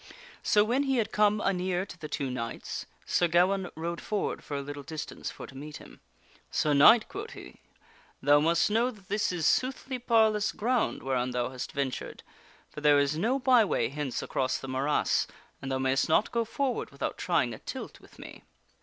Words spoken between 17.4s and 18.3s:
a tilt with